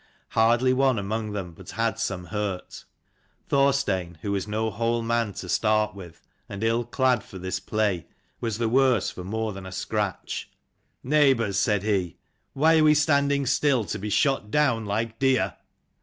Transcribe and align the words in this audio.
Hardly 0.29 0.73
one 0.73 0.97
among 0.97 1.33
them 1.33 1.53
but 1.53 1.69
had 1.69 1.99
some 1.99 2.23
hurt. 2.25 2.85
Thorstein, 3.49 4.17
who 4.23 4.31
was 4.31 4.47
no 4.47 4.71
whole 4.71 5.03
man 5.03 5.33
to 5.33 5.47
start 5.47 5.93
with, 5.93 6.23
and 6.49 6.63
ill 6.63 6.83
clad 6.85 7.23
for 7.23 7.37
this 7.37 7.59
play, 7.59 8.07
was 8.39 8.57
the 8.57 8.67
worse 8.67 9.11
for 9.11 9.23
more 9.23 9.53
than 9.53 9.67
a 9.67 9.71
scratch. 9.71 10.49
"Neighbours," 11.03 11.59
said 11.59 11.83
he, 11.83 12.17
"why 12.53 12.79
are 12.79 12.83
we 12.83 12.95
stand 12.95 13.31
ing 13.31 13.45
still 13.45 13.83
to 13.85 13.99
be 13.99 14.09
shot 14.09 14.49
down 14.49 14.87
like 14.87 15.19
deer 15.19 15.53